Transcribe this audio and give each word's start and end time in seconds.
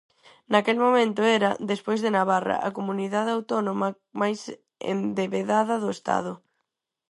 Naquel 0.51 0.77
momento 0.85 1.21
era, 1.37 1.51
despois 1.71 1.99
de 2.01 2.13
Navarra, 2.17 2.55
a 2.67 2.69
comunidade 2.77 3.31
autónoma 3.37 3.89
máis 4.21 4.39
endebedada 4.93 5.75
do 5.83 5.89
estado. 5.97 6.33